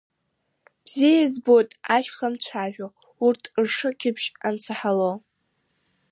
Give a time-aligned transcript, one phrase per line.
[0.83, 2.87] Бзиа избоит ашьха анцәажәо,
[3.25, 5.11] урҭ ршыкьыбжь ансаҳало.